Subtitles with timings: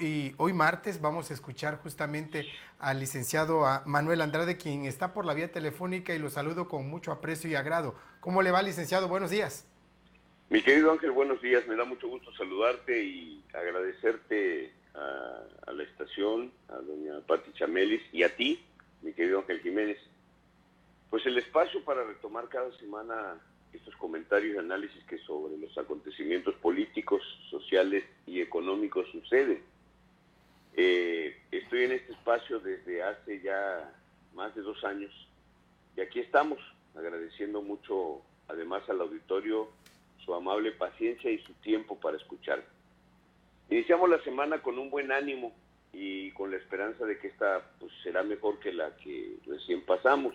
[0.00, 2.46] Y hoy martes vamos a escuchar justamente
[2.78, 7.12] al licenciado Manuel Andrade, quien está por la vía telefónica y lo saludo con mucho
[7.12, 7.94] aprecio y agrado.
[8.20, 9.08] ¿Cómo le va, licenciado?
[9.08, 9.68] Buenos días.
[10.48, 11.68] Mi querido Ángel, buenos días.
[11.68, 18.22] Me da mucho gusto saludarte y agradecerte a, la estación, a doña Pati Chamelis y
[18.22, 18.64] a ti,
[19.02, 19.98] mi querido Ángel Jiménez.
[21.10, 23.38] Pues el espacio para retomar cada semana
[23.74, 27.20] estos comentarios y análisis que sobre los acontecimientos políticos,
[27.50, 29.73] sociales y económicos suceden
[30.76, 33.92] eh, estoy en este espacio desde hace ya
[34.34, 35.12] más de dos años
[35.96, 36.58] y aquí estamos
[36.96, 39.68] agradeciendo mucho además al auditorio
[40.24, 42.64] su amable paciencia y su tiempo para escuchar.
[43.70, 45.52] Iniciamos la semana con un buen ánimo
[45.92, 50.34] y con la esperanza de que esta pues, será mejor que la que recién pasamos.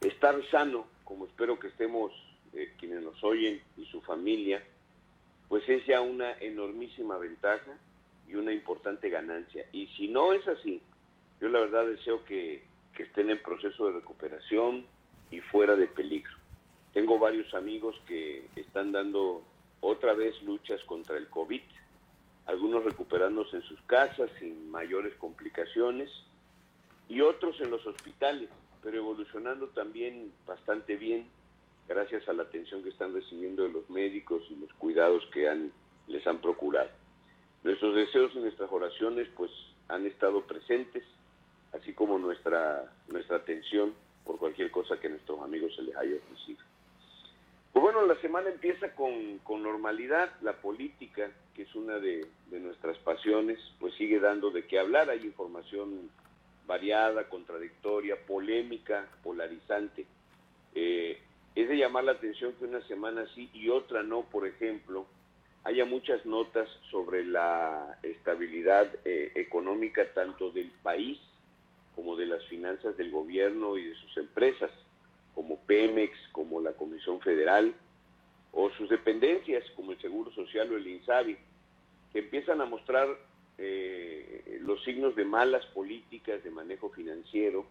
[0.00, 2.12] Estar sano, como espero que estemos
[2.52, 4.62] eh, quienes nos oyen y su familia,
[5.48, 7.78] pues es ya una enormísima ventaja
[8.28, 9.66] y una importante ganancia.
[9.72, 10.80] Y si no es así,
[11.40, 14.86] yo la verdad deseo que, estén en proceso de recuperación
[15.32, 16.30] y fuera de peligro.
[16.92, 19.42] Tengo varios amigos que están dando
[19.80, 21.62] otra vez luchas contra el COVID,
[22.46, 26.10] algunos recuperándose en sus casas sin mayores complicaciones
[27.08, 28.48] y otros en los hospitales,
[28.84, 31.26] pero evolucionando también bastante bien
[31.88, 35.70] gracias a la atención que están recibiendo de los médicos y los cuidados que
[36.06, 37.01] les han procurado.
[37.64, 39.50] Nuestros deseos y nuestras oraciones pues
[39.88, 41.04] han estado presentes,
[41.72, 46.16] así como nuestra, nuestra atención por cualquier cosa que a nuestros amigos se les haya
[46.16, 46.60] ofrecido.
[47.72, 53.58] Pues bueno, la semana empieza con, normalidad, la política, que es una de, nuestras pasiones,
[53.80, 56.10] pues sigue dando de qué hablar, hay información
[56.66, 60.06] variada, contradictoria, polémica, polarizante.
[60.74, 61.18] Eh,
[61.54, 65.06] es de llamar la atención que una semana sí y otra no, por ejemplo,
[65.64, 71.18] haya muchas notas sobre la estabilidad eh, económica tanto del país
[71.94, 74.70] como de las finanzas del gobierno y de sus empresas,
[75.34, 77.74] como Pemex, como la Comisión Federal,
[78.52, 81.36] o sus dependencias, como el Seguro Social o el INSABI,
[82.12, 83.08] que empiezan a mostrar
[83.58, 87.66] eh, los signos de malas políticas de manejo financiero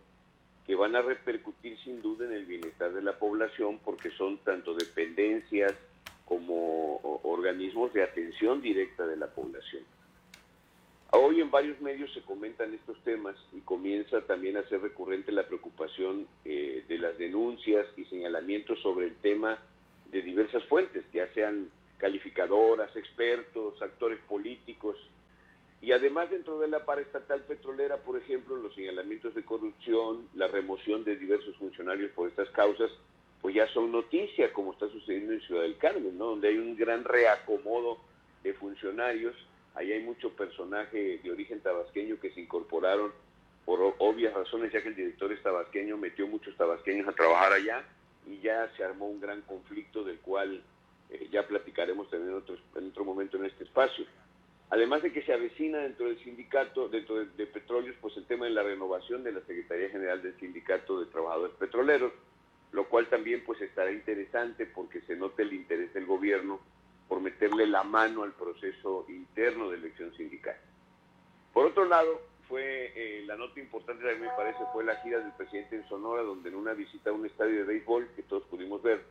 [0.66, 4.74] que van a repercutir sin duda en el bienestar de la población porque son tanto
[4.74, 5.74] dependencias,
[6.31, 9.84] como organismos de atención directa de la población.
[11.12, 15.46] Hoy en varios medios se comentan estos temas y comienza también a ser recurrente la
[15.46, 19.59] preocupación eh, de las denuncias y señalamientos sobre el tema
[20.09, 24.96] de diversas fuentes, ya sean calificadoras, expertos, actores políticos,
[25.81, 31.03] y además dentro de la paraestatal petrolera, por ejemplo, los señalamientos de corrupción, la remoción
[31.03, 32.90] de diversos funcionarios por estas causas,
[33.41, 36.25] pues ya son noticias, como está sucediendo en Ciudad del Carmen, ¿no?
[36.25, 37.97] Donde hay un gran reacomodo
[38.44, 39.35] de funcionarios,
[39.74, 43.12] ahí hay mucho personaje de origen tabasqueño que se incorporaron
[43.66, 47.84] por obvias razones, ya que el director es tabasqueño, metió muchos tabasqueños a trabajar allá
[48.28, 50.63] y ya se armó un gran conflicto del cual
[51.09, 54.06] eh, ya platicaremos también en otro, en otro momento en este espacio.
[54.69, 58.46] Además de que se avecina dentro del sindicato, dentro de, de petróleos, pues el tema
[58.46, 62.13] de la renovación de la Secretaría General del Sindicato de Trabajadores Petroleros,
[62.72, 66.59] lo cual también pues estará interesante porque se note el interés del gobierno
[67.08, 70.56] por meterle la mano al proceso interno de elección sindical.
[71.54, 75.20] Por otro lado, fue eh, la nota importante, a mí me parece, fue la gira
[75.20, 78.44] del presidente en Sonora, donde en una visita a un estadio de béisbol que todos
[78.44, 79.04] pudimos ver,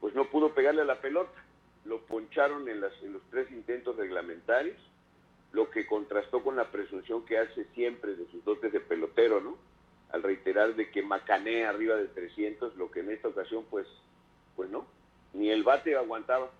[0.00, 1.44] pues no pudo pegarle a la pelota,
[1.84, 4.76] lo poncharon en, en los tres intentos reglamentarios,
[5.52, 9.56] lo que contrastó con la presunción que hace siempre de sus dotes de pelotero, ¿no?
[10.10, 13.86] Al reiterar de que macanea arriba de 300, lo que en esta ocasión pues,
[14.56, 14.86] pues no,
[15.34, 16.50] ni el bate aguantaba,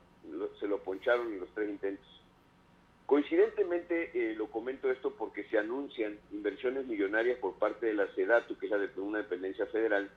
[0.61, 2.07] se lo poncharon en los tres intentos.
[3.07, 8.59] Coincidentemente eh, lo comento esto porque se anuncian inversiones millonarias por parte de la SEDATU,
[8.59, 10.11] que es la una dependencia federal,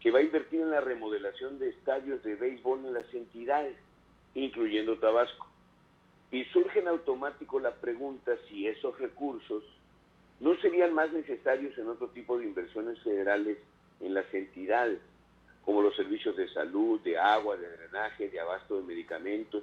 [0.00, 3.74] que va a invertir en la remodelación de estadios de béisbol en las entidades,
[4.34, 5.46] incluyendo Tabasco.
[6.30, 9.64] Y surge en automático la pregunta si esos recursos
[10.40, 13.58] no serían más necesarios en otro tipo de inversiones federales
[14.00, 14.98] en las entidades,
[15.64, 19.62] como los servicios de salud, de agua, de drenaje, de abasto de medicamentos,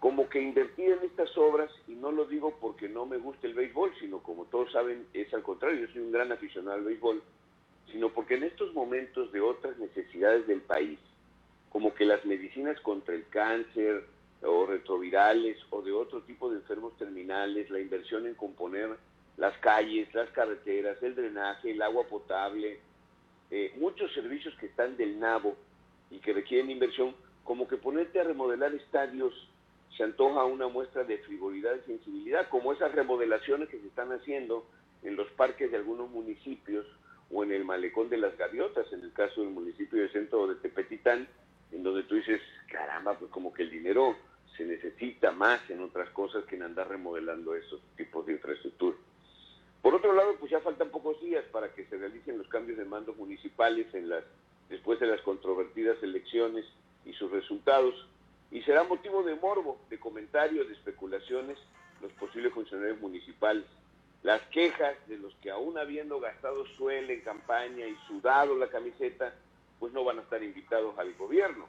[0.00, 3.54] como que invertir en estas obras, y no lo digo porque no me guste el
[3.54, 7.22] béisbol, sino como todos saben, es al contrario, yo soy un gran aficionado al béisbol,
[7.92, 10.98] sino porque en estos momentos de otras necesidades del país,
[11.70, 14.04] como que las medicinas contra el cáncer
[14.42, 18.90] o retrovirales o de otro tipo de enfermos terminales, la inversión en componer
[19.36, 22.80] las calles, las carreteras, el drenaje, el agua potable,
[23.50, 25.56] eh, muchos servicios que están del nabo
[26.10, 29.34] y que requieren inversión, como que ponerte a remodelar estadios
[29.96, 34.66] se antoja una muestra de frivolidad y sensibilidad, como esas remodelaciones que se están haciendo
[35.02, 36.86] en los parques de algunos municipios
[37.30, 40.56] o en el malecón de las gaviotas, en el caso del municipio de centro de
[40.56, 41.28] Tepetitán,
[41.70, 42.40] en donde tú dices,
[42.70, 44.16] caramba, pues como que el dinero
[44.56, 48.96] se necesita más en otras cosas que en andar remodelando esos tipos de infraestructura.
[49.84, 52.86] Por otro lado, pues ya faltan pocos días para que se realicen los cambios de
[52.86, 53.86] mandos municipales
[54.70, 56.64] después de las controvertidas elecciones
[57.04, 57.94] y sus resultados,
[58.50, 61.58] y será motivo de morbo, de comentarios, de especulaciones
[62.00, 63.66] los posibles funcionarios municipales.
[64.22, 69.34] Las quejas de los que aún habiendo gastado suelo en campaña y sudado la camiseta,
[69.78, 71.68] pues no van a estar invitados al gobierno.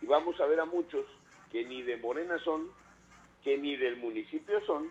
[0.00, 1.04] Y vamos a ver a muchos
[1.52, 2.70] que ni de Morena son,
[3.44, 4.90] que ni del municipio son,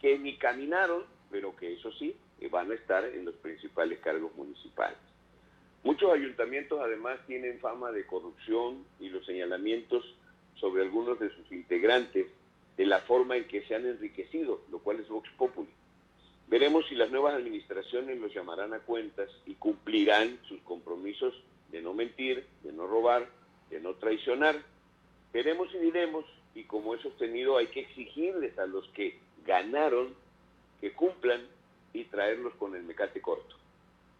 [0.00, 2.16] que ni caminaron, pero que eso sí,
[2.50, 4.98] van a estar en los principales cargos municipales.
[5.84, 10.04] Muchos ayuntamientos además tienen fama de corrupción y los señalamientos
[10.56, 12.26] sobre algunos de sus integrantes
[12.76, 15.68] de la forma en que se han enriquecido, lo cual es Vox Populi.
[16.48, 21.34] Veremos si las nuevas administraciones los llamarán a cuentas y cumplirán sus compromisos
[21.70, 23.28] de no mentir, de no robar,
[23.70, 24.56] de no traicionar.
[25.32, 30.14] Veremos y diremos, y como he sostenido, hay que exigirles a los que ganaron
[30.80, 31.46] que cumplan
[31.92, 33.56] y traerlos con el mecate corto.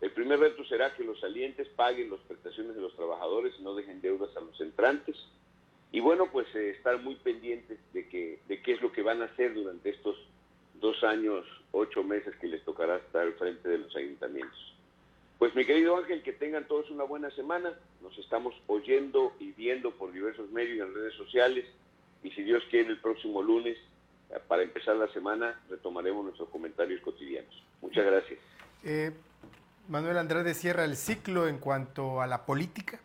[0.00, 3.74] El primer reto será que los salientes paguen las prestaciones de los trabajadores y no
[3.74, 5.16] dejen deudas a los entrantes.
[5.90, 9.22] Y bueno, pues eh, estar muy pendientes de, que, de qué es lo que van
[9.22, 10.16] a hacer durante estos
[10.74, 14.74] dos años, ocho meses que les tocará estar al frente de los ayuntamientos.
[15.38, 17.72] Pues mi querido Ángel, que tengan todos una buena semana.
[18.02, 21.64] Nos estamos oyendo y viendo por diversos medios y en redes sociales.
[22.22, 23.78] Y si Dios quiere, el próximo lunes,
[24.46, 27.64] para empezar la semana, retomaremos nuestros comentarios cotidianos.
[27.80, 28.38] Muchas gracias.
[28.84, 29.12] Eh,
[29.88, 33.00] Manuel Andrade cierra el ciclo en cuanto a la política.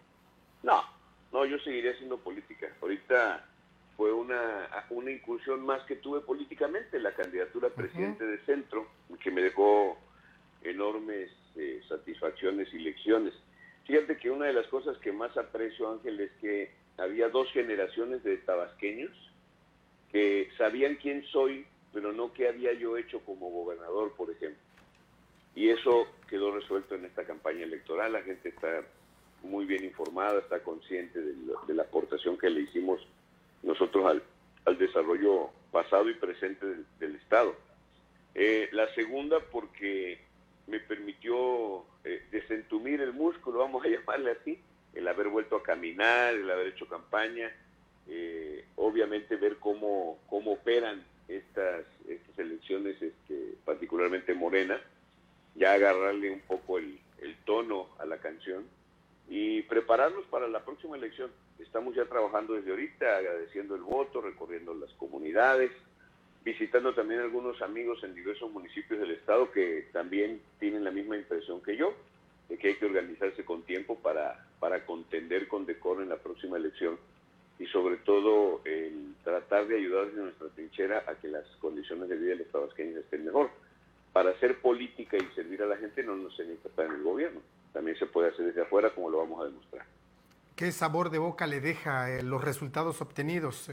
[0.64, 0.84] No,
[1.32, 2.68] no, yo seguiré haciendo política.
[2.82, 3.46] Ahorita
[3.96, 8.88] fue una, una incursión más que tuve políticamente, la candidatura a presidente de centro,
[9.22, 9.98] que me dejó
[10.62, 13.34] enormes eh, satisfacciones y lecciones.
[13.86, 18.24] Fíjate que una de las cosas que más aprecio, Ángel, es que había dos generaciones
[18.24, 19.12] de tabasqueños
[20.14, 24.62] que sabían quién soy, pero no qué había yo hecho como gobernador, por ejemplo.
[25.56, 28.14] Y eso quedó resuelto en esta campaña electoral.
[28.14, 28.84] La gente está
[29.42, 33.02] muy bien informada, está consciente de, la aportación que le hicimos
[33.64, 34.06] nosotros
[34.66, 36.64] al, desarrollo pasado y presente
[37.00, 37.56] del, Estado.
[38.36, 40.20] Eh, la segunda porque
[40.68, 44.60] me permitió eh, desentumir el músculo, vamos a llamarle así,
[44.94, 47.52] el haber vuelto a caminar, el haber hecho campaña,
[48.08, 54.80] eh, obviamente ver cómo, cómo operan estas, estas elecciones, este, particularmente Morena,
[55.56, 57.00] ya agarrarle un poco el,
[57.46, 58.66] tono a la canción
[59.30, 61.32] y prepararnos para la próxima elección.
[61.60, 65.72] Estamos ya trabajando desde ahorita, agradeciendo el voto, recorriendo las comunidades,
[66.44, 71.62] visitando también algunos amigos en diversos municipios del estado que también tienen la misma impresión
[71.62, 71.94] que yo,
[72.50, 76.58] de que hay que organizarse con tiempo para, para contender con decoro en la próxima
[76.58, 76.98] elección
[77.60, 82.18] y sobre todo el tratar de ayudar desde nuestra trinchera a que las condiciones de
[82.18, 83.50] vida de los tabasqueños estén mejor.
[84.12, 87.42] Para hacer política y servir a la gente no nos necesita estar en el gobierno,
[87.72, 89.86] también se puede hacer desde afuera como lo vamos a demostrar.
[90.56, 93.72] ¿Qué sabor de boca le deja eh, los resultados obtenidos?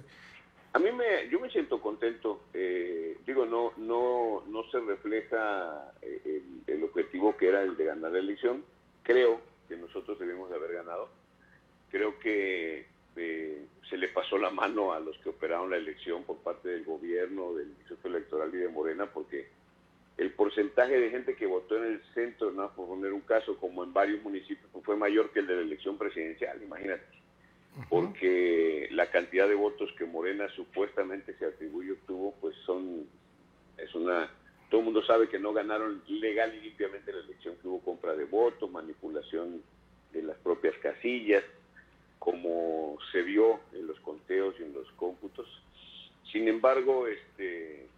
[0.73, 2.45] A mí me, yo me siento contento.
[2.55, 8.13] Eh, digo, no, no, no se refleja eh, el, objetivo que era el de ganar
[8.13, 8.65] la elección.
[9.03, 11.09] Creo que nosotros debimos de haber ganado.
[11.91, 12.87] Creo que
[13.21, 16.85] eh, se le pasó la mano a los que operaron la elección por parte del
[16.85, 19.49] gobierno, del Instituto Electoral y de Morena, porque
[20.17, 22.75] el porcentaje de gente que votó en el centro, ¿no?
[22.75, 25.99] por poner un caso, como en varios municipios, fue mayor que el de la elección
[25.99, 27.21] presidencial, imagínate
[27.89, 33.07] porque la cantidad de votos que Morena supuestamente se atribuye obtuvo, pues son,
[33.79, 34.31] es una,
[34.69, 38.15] todo el mundo sabe que no ganaron legal y limpiamente la elección, que hubo compra
[38.15, 39.63] de votos, manipulación
[40.13, 41.45] de las propias casillas,
[42.21, 45.49] como se vio en los conteos y en los cómputos.
[46.31, 47.89] Sin embargo, este,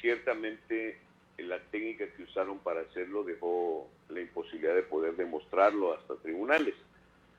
[0.00, 0.98] ciertamente
[1.38, 6.74] la técnica que usaron para hacerlo dejó la imposibilidad de poder demostrarlo hasta tribunales.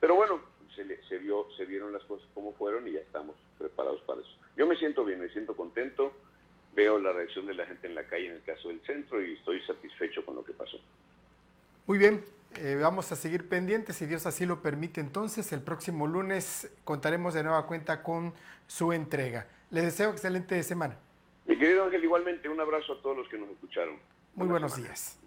[0.00, 0.40] Pero bueno,
[0.74, 4.30] se, vio, se vieron las cosas como fueron y ya estamos preparados para eso.
[4.56, 6.14] Yo me siento bien, me siento contento,
[6.74, 9.34] veo la reacción de la gente en la calle en el caso del centro y
[9.34, 10.78] estoy satisfecho con lo que pasó.
[11.86, 12.24] Muy bien,
[12.56, 17.34] eh, vamos a seguir pendientes, si Dios así lo permite entonces, el próximo lunes contaremos
[17.34, 18.34] de nueva cuenta con
[18.66, 19.46] su entrega.
[19.70, 20.96] Les deseo excelente semana.
[21.46, 23.96] Mi querido Ángel, igualmente un abrazo a todos los que nos escucharon.
[24.34, 25.18] Muy buenos días.